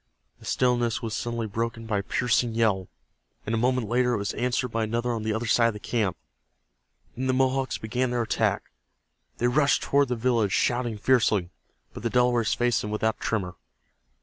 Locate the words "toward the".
9.83-10.15